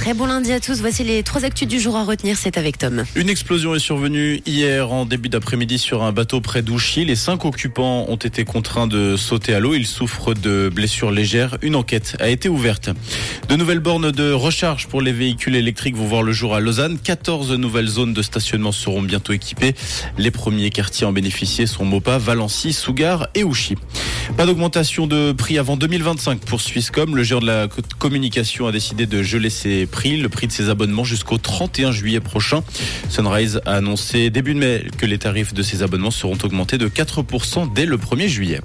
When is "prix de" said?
30.28-30.52